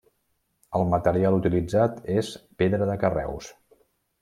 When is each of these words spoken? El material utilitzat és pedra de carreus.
El 0.79 0.85
material 0.93 1.37
utilitzat 1.41 2.01
és 2.15 2.33
pedra 2.63 2.91
de 2.93 2.97
carreus. 3.05 3.53